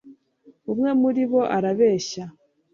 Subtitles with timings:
[0.71, 2.23] umwe muri bo arabeshya